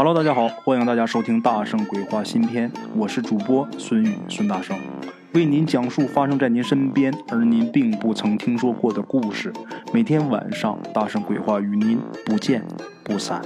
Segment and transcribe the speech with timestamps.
[0.00, 4.78] Hello，大家好，欢迎大家收听《大圣鬼话》新篇，我是主播孙宇孙大圣，
[5.34, 9.52] 为您讲述发生在您身边而您并不曾听说过的故事。
[9.92, 12.64] 每天晚上，《大圣鬼话》与您不见
[13.02, 13.42] 不散。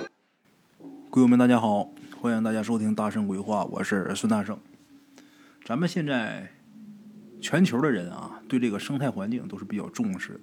[1.09, 1.89] 鬼友们，大家好，
[2.21, 4.59] 欢迎大家收听《大圣鬼话》，我是孙大圣。
[5.65, 6.51] 咱们现在
[7.41, 10.41] 全球的人啊，对这个生态环境都是比较重视的，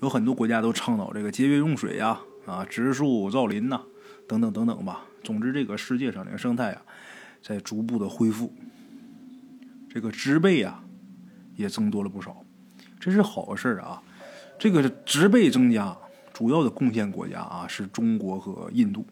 [0.00, 3.82] 有很多国家都倡导这个节约用水呀，啊，植树造林呐，
[4.28, 5.04] 等等等等吧。
[5.22, 6.82] 总之，这个世界上这个生态啊，
[7.42, 8.52] 在逐步的恢复，
[9.88, 10.84] 这个植被啊
[11.56, 12.44] 也增多了不少，
[13.00, 14.02] 这是好事啊。
[14.58, 15.96] 这个植被增加，
[16.32, 19.04] 主要的贡献国家啊是中国和印度。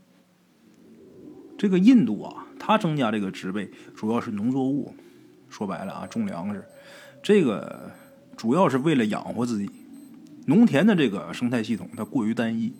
[1.58, 4.94] 这个印度啊，它增加这个植被，主要是农作物，
[5.48, 6.64] 说白了啊，种粮食，
[7.22, 7.90] 这个
[8.36, 9.70] 主要是为了养活自己。
[10.46, 12.72] 农田的这个生态系统它过于单一，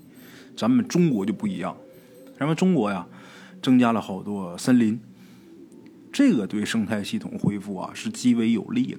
[0.57, 1.77] 咱们中国就不一样，
[2.39, 3.07] 咱们中国呀。
[3.63, 5.01] 增加了好多森林，
[6.13, 8.99] 这个对生态系统恢复啊是极为有利的。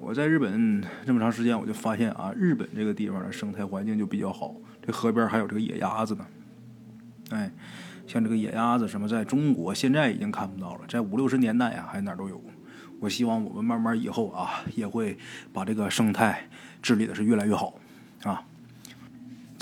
[0.00, 4.56] 我在日本这么长时间，我就发现啊，日本这个地方的生态环境就比较好。
[4.84, 6.26] 这河边还有这个野鸭子呢，
[7.30, 7.48] 哎，
[8.08, 12.42] 像这个野鸭子什么，在中国现在已经看不到了，在五六十年代啊，还哪都有。
[12.98, 15.16] 我希望我们慢慢以后啊，也会
[15.52, 16.48] 把这个生态
[16.82, 17.78] 治理的是越来越好。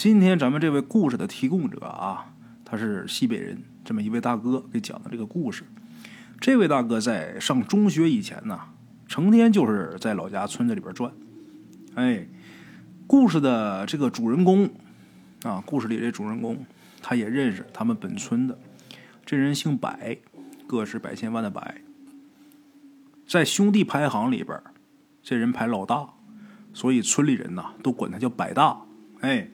[0.01, 2.33] 今天咱们这位故事的提供者啊。
[2.65, 5.63] 他是西北人，这么一位大哥给讲的这个故事。
[6.41, 8.59] 这位大哥在上中学以前呢，
[9.07, 11.13] 成天就是在老家村子里边转。
[11.97, 12.27] 哎，
[13.07, 14.71] 故事的这个主人公
[15.43, 16.65] 啊，故事里的主人公，
[17.03, 18.59] 他也认识他们本村的。
[19.27, 19.95] 这人姓柏，
[20.67, 21.63] 个是百千万的柏，
[23.27, 24.59] 在兄弟排行里边，
[25.23, 26.09] 这人排老大，
[26.73, 28.81] 所以村里人呐都管他叫百大。
[29.21, 29.51] 哎，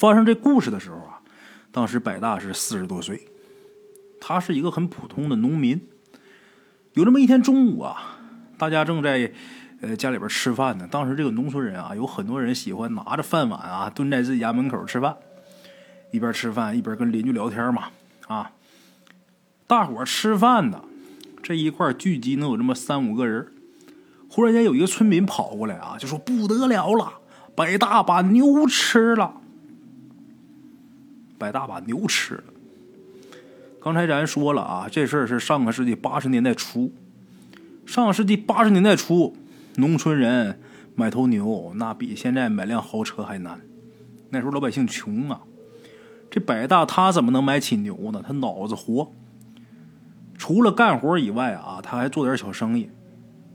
[0.00, 1.20] 发生这故事的时候啊。
[1.70, 3.28] 当时百大是四十多岁，
[4.18, 5.80] 他是一个很普通的农民。
[6.94, 8.18] 有这么一天中午啊，
[8.58, 9.30] 大家正在
[9.80, 10.88] 呃家里边吃饭呢。
[10.90, 15.16] 当时这个农村人啊，有很多人喜欢拿着饭碗啊，蹲在自己家门口吃饭，
[16.10, 17.90] 一边吃饭一边跟邻居聊天嘛。
[18.26, 18.50] 啊，
[19.68, 20.82] 大伙吃饭呢，
[21.40, 23.46] 这一块聚集能有这么三五个人。
[24.28, 27.12] 忽然间有一个村民跑过来啊，就说不得了了，
[27.54, 29.34] 百大把牛吃了。
[31.40, 32.44] 百大把牛吃了。
[33.82, 36.92] 刚才咱说了啊，这事儿是上个世纪八十年代初。
[37.86, 39.34] 上个世纪八十年代初，
[39.76, 40.60] 农村人
[40.94, 43.58] 买头牛，那比现在买辆豪车还难。
[44.28, 45.40] 那时候老百姓穷啊，
[46.30, 48.22] 这百大他怎么能买起牛呢？
[48.24, 49.10] 他脑子活，
[50.36, 52.90] 除了干活以外啊，他还做点小生意，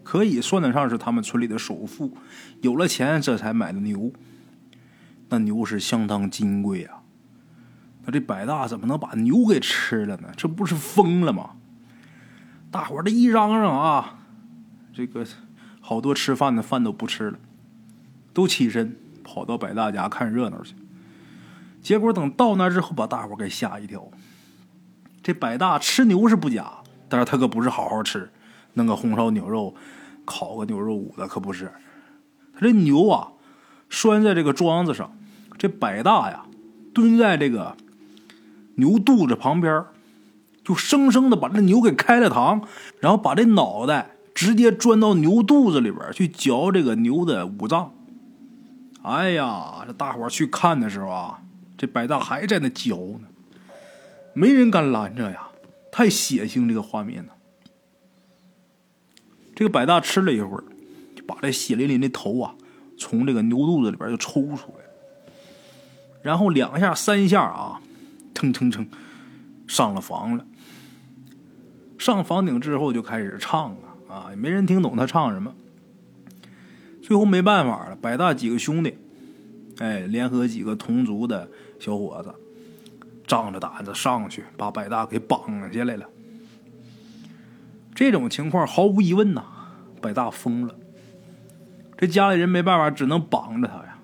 [0.04, 2.12] 可以算得上是他们村里的首富。
[2.62, 4.12] 有了钱，这才买的牛。
[5.30, 6.95] 那牛是相当金贵啊。
[8.06, 10.30] 那这百大怎么能把牛给吃了呢？
[10.38, 11.52] 这不是疯了吗？
[12.70, 14.20] 大伙儿这一嚷嚷啊，
[14.94, 15.26] 这个
[15.82, 17.40] 好多吃饭的饭都不吃了，
[18.34, 20.76] 都起身跑到百大家看热闹去。
[21.82, 24.08] 结果等到那之后，把大伙儿给吓一跳。
[25.24, 26.72] 这百大吃牛是不假，
[27.10, 28.30] 但是他可不是好好吃，
[28.74, 29.74] 弄个红烧牛肉、
[30.26, 31.72] 烤个牛肉五的可不是。
[32.54, 33.32] 他这牛啊，
[33.90, 35.18] 拴在这个桩子上，
[35.58, 36.46] 这百大呀
[36.94, 37.76] 蹲在这个。
[38.76, 39.84] 牛肚子旁边，
[40.64, 42.64] 就生生的把这牛给开了膛，
[43.00, 47.94] 然后把这脑袋直接钻到牛肚子里边去嚼这个牛的五脏。
[49.02, 51.40] 哎呀，这大伙去看的时候啊，
[51.78, 53.28] 这百大还在那嚼呢，
[54.34, 55.48] 没人敢拦着呀，
[55.92, 57.32] 太血腥这个画面呢。
[59.54, 60.64] 这个百大吃了一会儿，
[61.16, 62.56] 就把这血淋淋的头啊
[62.98, 64.84] 从这个牛肚子里边就抽出来，
[66.24, 67.80] 然后两下三下啊。
[68.36, 68.88] 蹭蹭蹭，
[69.66, 70.46] 上了房了。
[71.98, 75.56] 上房顶之后就开始唱啊啊，也没人听懂他唱什么。
[77.02, 78.98] 最后没办法了，百大几个兄弟，
[79.80, 82.36] 哎，联合几个同族的小伙子，
[83.26, 86.06] 仗着胆子上去把百大给绑下来了。
[87.96, 89.44] 这种情况毫无疑问呐，
[90.02, 90.76] 百大疯了。
[91.98, 94.00] 这家里人没办法，只能绑着他呀，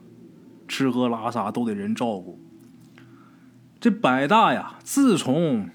[0.67, 2.39] 吃喝拉撒都得人照顾。
[3.81, 5.67] 这百大呀，自从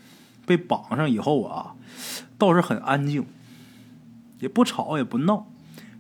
[0.47, 1.75] 被绑上以后啊，
[2.39, 3.27] 倒是很安静，
[4.39, 5.49] 也不吵也不闹，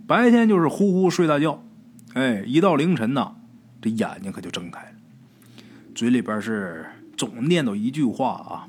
[0.06, 1.64] 白天就是呼呼睡大觉，
[2.14, 3.34] 哎，一到凌晨呐，
[3.82, 4.92] 这眼睛可就睁开了，
[5.96, 6.86] 嘴里边是
[7.16, 8.68] 总念叨一句话啊：“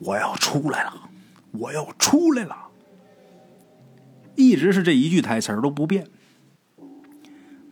[0.00, 1.10] 我要出来了，
[1.50, 2.56] 我要出来了。”
[4.36, 6.06] 一直是这一句台词都不变。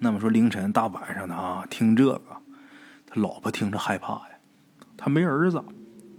[0.00, 2.20] 那么说凌晨大晚上的啊，听这个。
[3.08, 4.38] 他老婆听着害怕呀，
[4.96, 5.64] 他没儿子，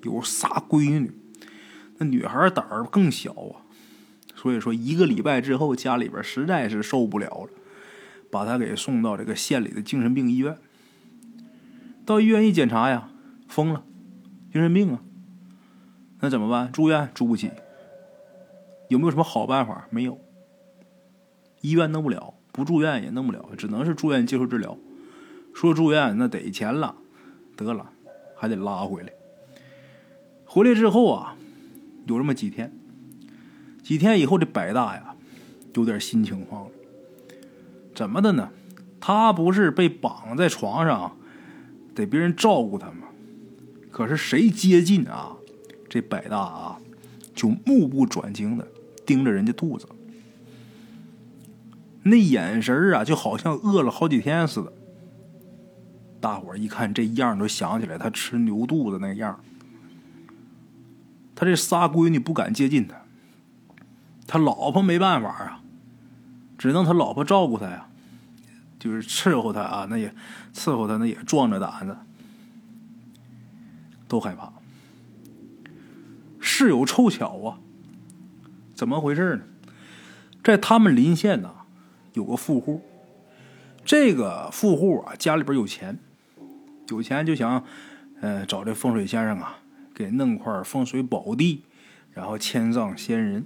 [0.04, 1.12] 有仨闺女。
[1.98, 3.62] 那女孩胆儿更小啊，
[4.36, 7.50] 所以说一个礼拜之后，家里边实在是受不了了，
[8.32, 10.58] 把他给送到这个县里的精神病医院。
[12.06, 13.12] 到医院一检查呀，
[13.48, 13.84] 疯了，
[14.52, 15.02] 精神病啊。
[16.22, 16.72] 那怎么办？
[16.72, 17.52] 住院住不起。
[18.88, 19.88] 有没有什么好办法？
[19.92, 20.20] 没有。
[21.62, 24.78] 医院弄不了，不住院也弄不了，只能是住院接受治疗。
[25.54, 26.96] 说住院那得钱了，
[27.56, 27.92] 得了，
[28.36, 29.10] 还得拉回来。
[30.46, 31.36] 回来之后啊，
[32.06, 32.74] 有这么几天，
[33.84, 35.16] 几天以后这百大呀，
[35.76, 36.72] 有点新情况了。
[37.94, 38.50] 怎么的呢？
[39.02, 41.18] 他不是被绑在床上，
[41.94, 43.08] 得别人照顾他吗？
[43.92, 45.36] 可是谁接近啊？
[45.90, 46.80] 这百大啊，
[47.34, 48.68] 就目不转睛的
[49.06, 49.88] 盯着人家肚子，
[52.04, 54.74] 那眼神啊，就好像饿了好几天似的。
[56.22, 59.40] 大伙儿一看这样，都想起来他吃牛肚子那样。
[61.36, 63.02] 他这仨闺女不敢接近他，
[64.28, 65.62] 他老婆没办法啊，
[66.58, 67.88] 只能他老婆照顾他呀，
[68.78, 70.14] 就是伺候他啊，那也
[70.54, 71.96] 伺候他，那也壮着胆子，
[74.10, 74.52] 都害怕。
[76.42, 77.60] 事有凑巧啊，
[78.76, 79.44] 怎么回事呢？
[80.44, 81.54] 在他们邻县呢，
[82.14, 82.82] 有个富户，
[83.86, 85.98] 这个富户啊，家里边有钱。
[86.90, 87.64] 有钱就想，
[88.22, 89.60] 呃，找这风水先生啊，
[89.94, 91.64] 给弄块风水宝地，
[92.12, 93.46] 然后迁葬先人。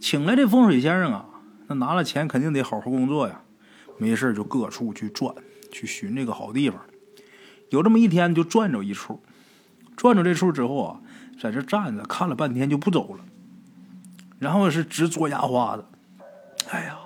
[0.00, 1.26] 请来这风水先生啊，
[1.66, 3.40] 那拿了钱肯定得好好工作呀，
[3.98, 5.34] 没事就各处去转，
[5.70, 6.80] 去寻这个好地方。
[7.70, 9.20] 有这么一天，就转着一处，
[9.96, 11.00] 转着这处之后啊，
[11.40, 13.24] 在这站着看了半天就不走了，
[14.38, 15.84] 然后是直嘬牙花子。
[16.70, 16.98] 哎呀！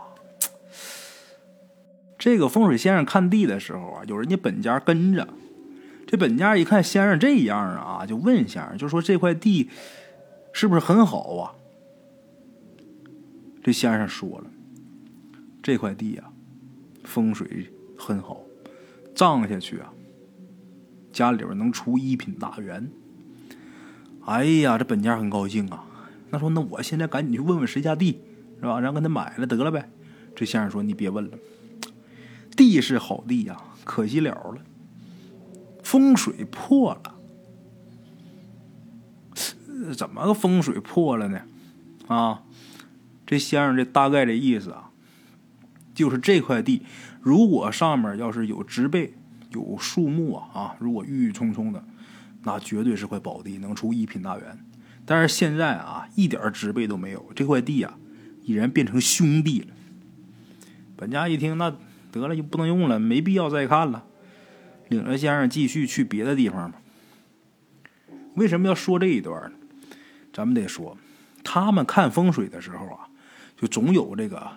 [2.21, 5.27] 这个风水先生看地的时候啊，有人家本家跟着。
[6.07, 9.71] 这本家一看先生这样啊，就问先生，就说这块地
[10.53, 11.55] 是不是很好啊？
[13.65, 14.45] 这先生说了，
[15.63, 16.31] 这块地啊，
[17.05, 18.43] 风水很好，
[19.15, 19.91] 葬下去啊，
[21.11, 22.91] 家里边能出一品大员。
[24.27, 25.87] 哎呀，这本家很高兴啊。
[26.29, 28.21] 那说，那我现在赶紧去问问谁家地，
[28.61, 28.79] 是吧？
[28.79, 29.89] 然后跟他买了得了呗。
[30.37, 31.39] 这先生说，你别问了。
[32.61, 34.59] 地是好地呀，可惜了了，
[35.83, 37.15] 风水破了。
[39.95, 41.41] 怎么个风水破了呢？
[42.07, 42.43] 啊，
[43.27, 44.91] 这先生这大概的意思啊，
[45.95, 46.83] 就是这块地
[47.23, 49.15] 如果上面要是有植被、
[49.53, 51.83] 有树木啊啊，如果郁郁葱葱的，
[52.43, 54.59] 那绝对是块宝地，能出一品大员。
[55.07, 57.97] 但是现在啊，一点植被都没有，这块地啊，
[58.45, 59.69] 已然变成凶地了。
[60.95, 61.75] 本家一听那。
[62.13, 64.05] 得了，就不能用了，没必要再看了。
[64.89, 66.81] 领着先生继续去别的地方吧。
[68.35, 69.53] 为什么要说这一段呢？
[70.33, 70.97] 咱们得说，
[71.45, 73.09] 他们看风水的时候啊，
[73.57, 74.49] 就总有这个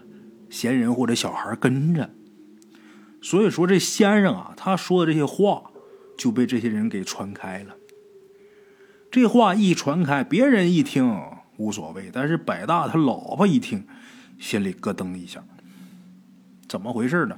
[0.50, 2.10] 闲人或者小孩跟着。
[3.22, 5.72] 所以说，这先生啊，他说的这些话
[6.18, 7.76] 就被这些人给传开了。
[9.10, 11.16] 这话一传开，别人一听
[11.58, 13.86] 无所谓，但是百大他老婆一听，
[14.40, 15.44] 心里咯噔一下。
[16.74, 17.38] 怎么回事呢？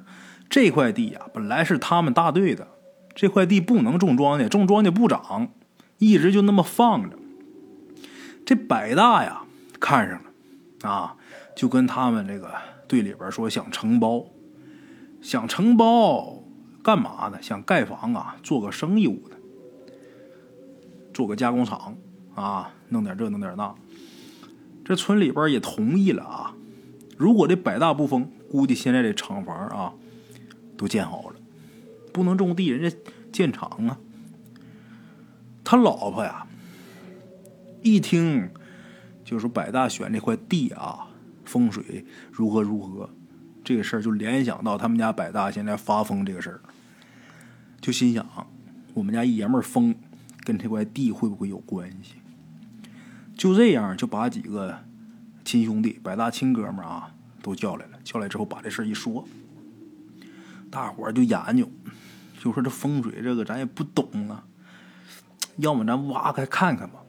[0.50, 2.66] 这块地呀，本来是他们大队的，
[3.14, 5.50] 这块地不能种庄稼，种庄稼不长，
[5.98, 7.18] 一直就那么放着。
[8.46, 9.42] 这百大呀，
[9.78, 11.18] 看上了，啊，
[11.54, 12.50] 就跟他们这个
[12.88, 14.24] 队里边说想承包，
[15.22, 16.42] 想承包
[16.82, 17.38] 干嘛呢？
[17.42, 19.36] 想盖房啊，做个生意屋的，
[21.14, 21.98] 做个加工厂
[22.36, 23.76] 啊，弄点这弄点那。
[24.86, 26.56] 这村里边也同意了啊。
[27.18, 29.94] 如果这百大不封，估计现在这厂房啊
[30.78, 31.36] 都建好了，
[32.14, 32.98] 不能种地，人家
[33.30, 34.00] 建厂啊。
[35.62, 36.48] 他老婆呀，
[37.82, 38.50] 一听
[39.26, 41.08] 就说百大选这块地啊，
[41.44, 43.10] 风水如何如何，
[43.62, 46.62] 这个事儿就联想到他们家百大现在发疯这个事儿，
[47.82, 48.26] 就心想
[48.94, 49.94] 我们家一爷们儿疯，
[50.46, 52.14] 跟这块地会不会有关系？
[53.36, 54.80] 就这样就把几个。
[55.44, 57.95] 亲兄弟，百大亲哥们儿啊，都叫来了。
[58.06, 59.28] 叫来之后，把这事一说，
[60.72, 61.70] 大伙儿就研究，
[62.40, 64.46] 就说这风水这个咱也不懂啊，
[65.58, 67.02] 要么咱挖开看看吧。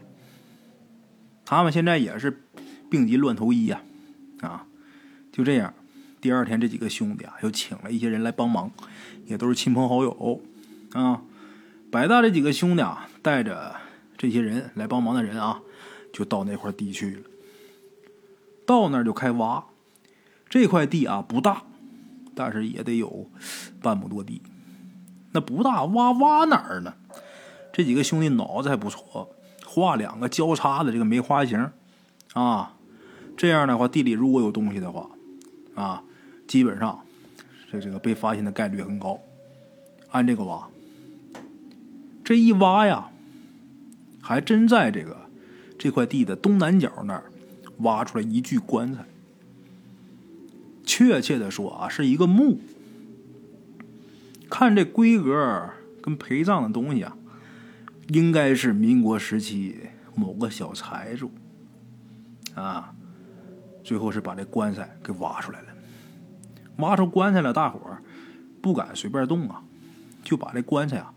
[1.45, 2.43] 他们现在也是
[2.91, 3.81] 病急乱投医呀，
[4.41, 4.67] 啊，
[5.31, 5.73] 就这样。
[6.21, 8.73] 第二天，这几个兄弟啊，又请了一些人来帮忙，
[9.27, 10.43] 也都是亲朋好友
[10.93, 11.23] 啊。
[11.93, 13.77] 百大这几个兄弟啊，带着
[14.17, 15.61] 这些人来帮忙的人啊，
[16.13, 17.23] 就到那块地去了。
[18.67, 19.65] 到那儿就开挖，
[20.49, 21.63] 这块地啊不大，
[22.35, 23.31] 但是也得有
[23.81, 24.43] 半亩多地。
[25.33, 26.95] 那不大，挖挖哪儿呢？
[27.73, 29.29] 这几个兄弟脑子还不错，
[29.67, 31.71] 画两个交叉的这个梅花形，
[32.33, 32.75] 啊，
[33.37, 35.11] 这样的话地里如果有东西的话，
[35.75, 36.03] 啊，
[36.47, 37.01] 基本上
[37.71, 39.21] 这这个被发现的概率很高。
[40.13, 40.67] 按这个挖，
[42.25, 43.11] 这一挖呀，
[44.23, 45.15] 还真在这个
[45.79, 47.25] 这块地的东南角那儿
[47.81, 49.05] 挖出来一具棺材。
[50.97, 52.59] 确切的说啊，是一个墓。
[54.49, 55.69] 看这规格
[56.01, 57.15] 跟陪葬的东西啊，
[58.09, 59.77] 应该是民国时期
[60.15, 61.31] 某个小财主
[62.55, 62.95] 啊。
[63.85, 65.67] 最后是把这棺材给挖出来了。
[66.79, 68.03] 挖出棺材了，大伙儿
[68.63, 69.63] 不敢随便动啊，
[70.25, 71.13] 就把这棺材啊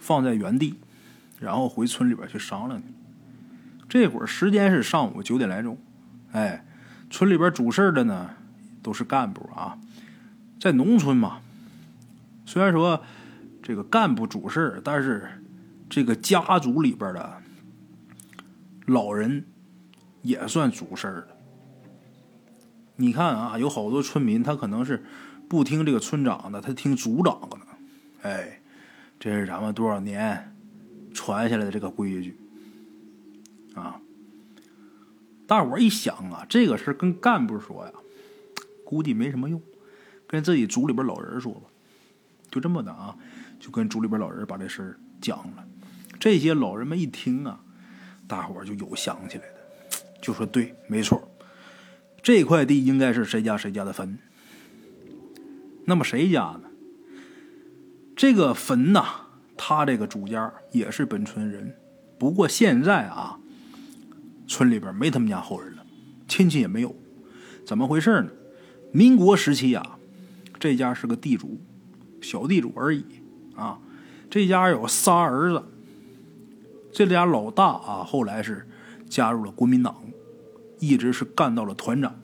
[0.00, 0.74] 放在原地，
[1.38, 2.88] 然后回村里边去商量去。
[3.88, 5.78] 这会儿时间是上午九点来钟，
[6.32, 6.64] 哎，
[7.08, 8.30] 村里边主事的呢
[8.82, 9.78] 都是干部啊，
[10.60, 11.40] 在农村嘛。
[12.46, 13.02] 虽然说
[13.62, 15.42] 这个干部主事但是
[15.88, 17.42] 这个家族里边的
[18.86, 19.46] 老人
[20.22, 21.28] 也算主事的。
[22.96, 25.04] 你看啊，有好多村民他可能是
[25.48, 27.58] 不听这个村长的，他听族长的。
[28.22, 28.60] 哎，
[29.18, 30.54] 这是咱们多少年
[31.14, 32.36] 传下来的这个规矩
[33.74, 34.00] 啊。
[35.46, 37.92] 大伙一想啊，这个事跟干部说呀，
[38.90, 39.62] 估计没什么用，
[40.26, 41.60] 跟自己族里边老人说吧。
[42.50, 43.16] 就这么的啊，
[43.60, 45.64] 就跟族里边老人把这事儿讲了。
[46.18, 47.60] 这些老人们一听啊，
[48.26, 49.54] 大伙就有想起来的，
[50.20, 51.30] 就说：“对，没错，
[52.20, 54.18] 这块地应该是谁家谁家的坟。
[55.84, 56.62] 那么谁家呢？
[58.16, 59.04] 这个坟呐，
[59.56, 61.76] 他这个主家也是本村人，
[62.18, 63.38] 不过现在啊，
[64.48, 65.86] 村里边没他们家后人了，
[66.26, 66.92] 亲戚也没有。
[67.64, 68.30] 怎么回事呢？
[68.92, 69.98] 民国时期啊，
[70.58, 71.60] 这家是个地主。”
[72.22, 73.02] 小地主而已，
[73.56, 73.78] 啊，
[74.28, 75.64] 这家有仨儿子，
[76.92, 78.68] 这家老大啊，后来是
[79.08, 79.96] 加入了国民党，
[80.78, 82.14] 一直是干到了团长。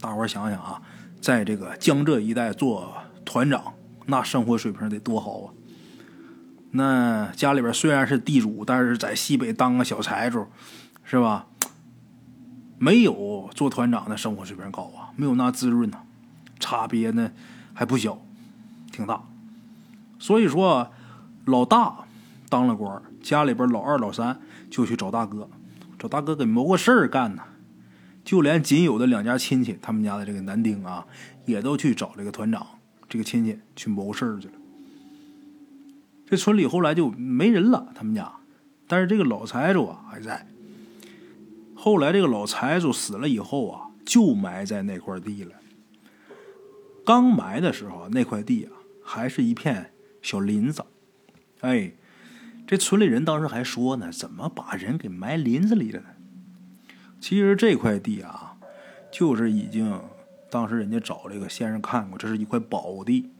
[0.00, 0.80] 大伙想想啊，
[1.20, 3.74] 在这个江浙一带做团长，
[4.06, 5.52] 那生活水平得多好啊！
[6.70, 10.46] 那家里边虽然是地主，但是在西北当个小财主，
[11.02, 11.48] 是吧？
[12.78, 15.98] 没有做团长的生活水平高啊，没有那滋润呐，
[16.58, 17.32] 差别呢
[17.74, 18.20] 还不小。
[18.90, 19.22] 挺大，
[20.18, 20.90] 所以说
[21.44, 22.06] 老大
[22.48, 25.48] 当了官，家里边老二、老三就去找大哥，
[25.96, 27.42] 找大哥给谋个事儿干呢。
[28.24, 31.06] 就连仅有的两家亲戚，他们家的这个男丁啊，
[31.46, 32.66] 也都去找这个团长
[33.08, 34.54] 这个亲戚去谋事儿去了。
[36.26, 38.32] 这村里后来就没人了，他们家，
[38.88, 40.44] 但是这个老财主啊还在。
[41.80, 45.52] 后来这个老财主死了以后啊，就埋在那块地了。
[47.04, 48.72] 刚埋的时候，那块地啊。
[49.10, 50.84] 还是一片小林子，
[51.60, 51.92] 哎，
[52.66, 56.08] 这村里人当时还说呢，怎么把人给埋林子里了呢？
[57.18, 58.58] 其实这块地啊，
[59.10, 59.98] 就是已经
[60.50, 63.30] 当时人家找这个先生看过，这是一块宝地，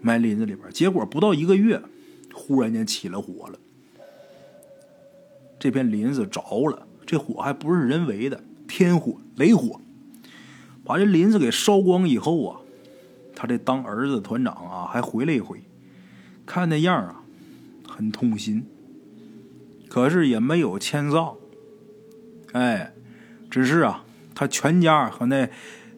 [0.00, 0.70] 埋林子里边。
[0.70, 1.82] 结果不到一个月，
[2.32, 3.58] 忽然间起了火了，
[5.62, 9.80] 这片林子着了，这火还不是人为的，天火雷火，
[10.82, 12.58] 把这林子给烧光以后啊。
[13.36, 15.62] 他这当儿子的团长啊，还回来一回，
[16.44, 17.22] 看那样啊，
[17.88, 18.66] 很痛心。
[19.88, 21.36] 可是也没有迁葬，
[22.54, 22.92] 哎，
[23.48, 24.04] 只是啊，
[24.34, 25.48] 他全家和那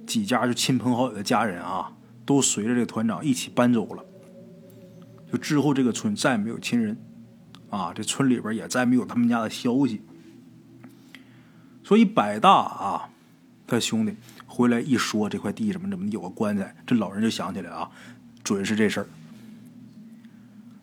[0.06, 4.04] 几家就亲朋好友的家人啊，都随着这个团长一起搬走了。
[5.32, 6.98] 就之后这个村再也没有亲人，
[7.74, 10.02] 啊，这村里边也再没有他们家的消息。
[11.82, 13.08] 所以百大啊，
[13.66, 14.14] 他兄弟。
[14.46, 17.90] 回来一说这块地怎么怎么有个棺材，这老人就想起来啊，
[18.44, 19.06] 准是这事儿。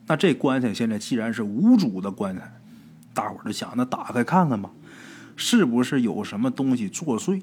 [0.07, 2.51] 那这棺材现在既然是无主的棺材，
[3.13, 4.69] 大伙儿就想，那打开看看吧，
[5.37, 7.41] 是不是有什么东西作祟？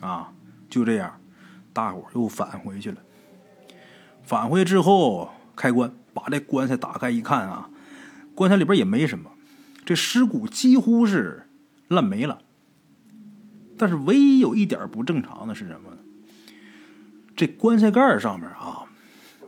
[0.00, 0.30] 啊，
[0.68, 1.18] 就这样，
[1.72, 2.98] 大伙儿又返回去了。
[4.22, 7.70] 返回之后，开棺把这棺材打开一看啊，
[8.40, 9.32] 棺材里边也没什么，
[9.84, 11.46] 这尸骨几乎是
[11.88, 12.40] 烂没了。
[13.76, 15.98] 但是唯一有一点不正常的是什么呢？
[17.36, 18.86] 这棺材盖上面啊，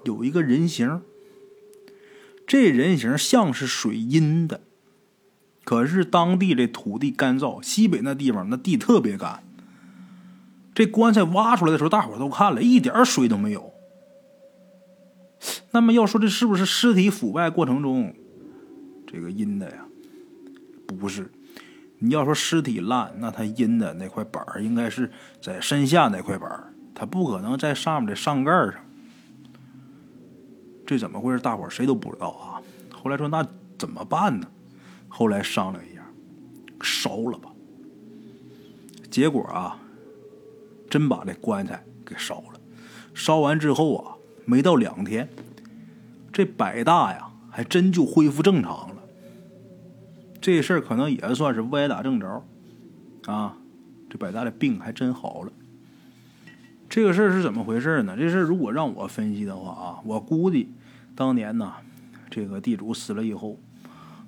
[0.04, 1.00] 有一个人形。
[2.46, 4.60] 这人形像是水阴的，
[5.64, 9.42] 可是当地这土地干燥，西北那地方那地特别干。
[10.74, 13.72] 这棺材挖出来的时候，大伙都看了一点水都没有。
[15.70, 18.14] 那么要说这是不是尸体腐败过程中
[19.12, 19.84] 这个阴的呀？
[20.86, 21.30] 不是。
[21.98, 25.08] 你要说尸体烂，那他阴的那块板应该是
[25.40, 28.74] 在身下那块板他不可能在上面的上盖上。
[30.84, 31.38] 这怎么回事？
[31.38, 32.60] 大伙谁都不知道啊。
[32.92, 33.46] 后来说那
[33.78, 34.48] 怎么办呢？
[35.08, 36.04] 后来商量一下，
[36.82, 37.50] 烧了吧。
[39.08, 39.78] 结果啊，
[40.90, 42.60] 真把这棺材给烧了。
[43.14, 45.28] 烧完之后啊，没到两天，
[46.32, 48.91] 这百大呀，还真就恢复正常了。
[50.42, 52.44] 这事儿可能也算是歪打正着，
[53.26, 53.56] 啊，
[54.10, 55.52] 这百大的病还真好了。
[56.88, 58.16] 这个事儿是怎么回事呢？
[58.18, 60.68] 这事儿如果让我分析的话啊，我估计
[61.14, 61.72] 当年呢，
[62.28, 63.60] 这个地主死了以后，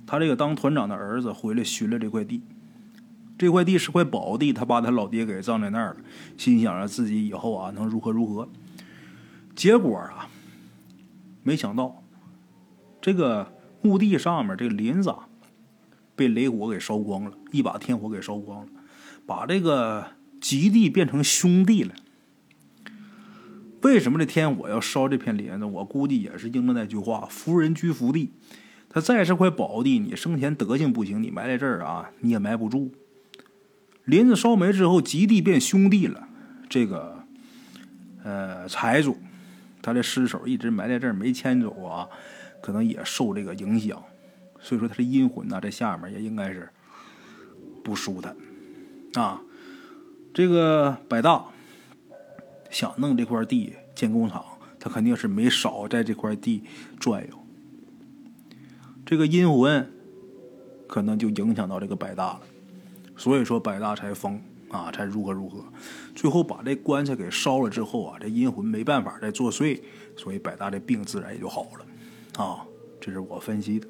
[0.06, 2.40] 他这个当团长的儿子回来寻了这块地。
[3.36, 5.96] 这块地是块宝地，他把他老爹给葬在那儿了，
[6.38, 8.48] 心想着自己以后啊能如何如何。
[9.56, 10.28] 结果啊，
[11.42, 12.04] 没想到
[13.02, 13.52] 这个
[13.82, 15.28] 墓地上面这个林子啊
[16.16, 18.68] 被雷火给烧光了，一把天火给烧光了，
[19.26, 20.06] 把这个
[20.40, 21.94] 吉地变成凶地了。
[23.82, 25.64] 为什么这天火要烧这片林子？
[25.64, 28.32] 我估计也是应了那句话：“福人居福地。”
[28.88, 32.92] 他再是块宝地，你生前德行不行，你埋在这儿啊，你也埋不住。
[34.04, 36.28] 林子烧没之后，吉地变凶地了。
[36.68, 37.24] 这个，
[38.22, 39.18] 呃，财主
[39.82, 42.08] 他的尸首一直埋在这儿没迁走啊，
[42.62, 44.02] 可能也受这个影响。
[44.64, 46.70] 所以说他的阴魂呐，在下面也应该是
[47.84, 48.34] 不舒坦
[49.12, 49.42] 啊。
[50.32, 51.44] 这个百大
[52.70, 54.42] 想弄这块地建工厂，
[54.80, 56.64] 他肯定是没少在这块地
[56.98, 57.38] 转悠。
[59.04, 59.92] 这个阴魂
[60.88, 62.40] 可能就影响到这个百大了。
[63.18, 64.40] 所以说，百大才疯
[64.70, 65.62] 啊，才如何如何，
[66.16, 69.78] 最后把这棺材给烧了之后啊，这阴魂没办法再作祟，
[70.16, 72.66] 所以百大这病自然也就好了，啊，
[72.98, 73.86] 这是我分析的。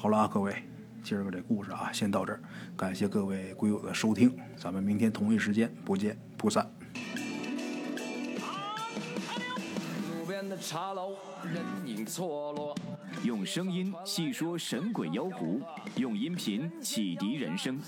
[0.00, 0.54] 好了啊，各位，
[1.02, 2.40] 今儿个这故事啊，先到这儿，
[2.74, 6.66] 感谢各位鬼友的收听，咱们明天同一时间不见不散。
[10.18, 12.74] 路边的茶楼，人影错落。
[13.24, 15.60] 用声音细说神鬼妖狐，
[15.96, 17.78] 用音频启迪人生。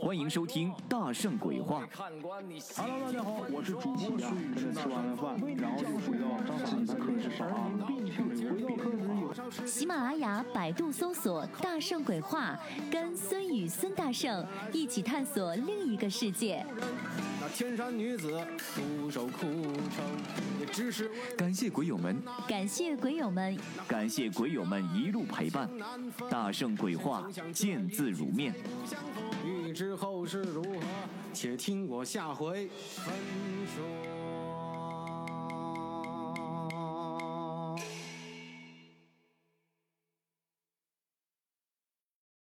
[0.00, 1.84] 欢迎收听《大圣鬼话》。
[2.76, 6.26] Hello，大家好，我是主播孙宇，吃完了饭，然后就回到
[6.64, 7.70] 自己的课室上啊。
[9.82, 12.56] 喜马拉雅、百度搜索“大圣鬼话”，
[12.88, 16.64] 跟孙宇、孙大圣一起探索另一个世界。
[17.40, 20.04] 那天山女子独守枯城，
[20.60, 22.16] 也只是感谢鬼友们，
[22.46, 25.68] 感谢鬼友们，感谢鬼友们一路陪伴。
[26.30, 28.54] 大圣鬼话，见字如面。
[29.44, 30.78] 欲知后事如何，
[31.34, 33.12] 且听我下回分
[33.74, 34.21] 说。